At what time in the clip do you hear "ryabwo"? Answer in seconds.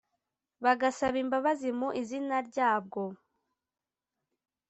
2.49-3.01